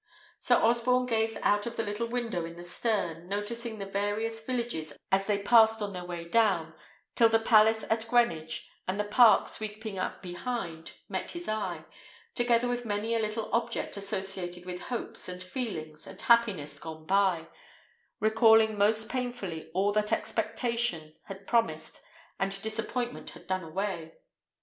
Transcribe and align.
Sir 0.39 0.55
Osborne 0.55 1.05
gazed 1.05 1.37
out 1.43 1.67
of 1.67 1.77
the 1.77 1.83
little 1.83 2.07
window 2.07 2.43
in 2.43 2.55
the 2.55 2.63
stern, 2.63 3.29
noticing 3.29 3.77
the 3.77 3.85
various 3.85 4.43
villages 4.43 4.97
that 5.11 5.27
they 5.27 5.37
passed 5.37 5.79
on 5.79 5.93
their 5.93 6.03
way 6.05 6.27
down, 6.27 6.73
till 7.13 7.29
the 7.29 7.37
palace 7.37 7.85
at 7.87 8.07
Greenwich, 8.07 8.67
and 8.87 8.99
the 8.99 9.03
park 9.03 9.47
sweeping 9.47 9.99
up 9.99 10.23
behind, 10.23 10.93
met 11.07 11.29
his 11.29 11.47
eye, 11.47 11.85
together 12.33 12.67
with 12.67 12.83
many 12.83 13.13
a 13.13 13.19
little 13.19 13.51
object 13.53 13.95
associated 13.95 14.65
with 14.65 14.81
hopes, 14.87 15.29
and 15.29 15.43
feelings, 15.43 16.07
and 16.07 16.19
happiness 16.21 16.79
gone 16.79 17.05
by, 17.05 17.45
recalling 18.19 18.79
most 18.79 19.07
painfully 19.07 19.69
all 19.71 19.91
that 19.91 20.11
expectation 20.11 21.13
had 21.25 21.45
promised 21.45 22.01
and 22.39 22.59
disappointment 22.63 23.29
had 23.29 23.45
done 23.45 23.63
away. 23.63 24.17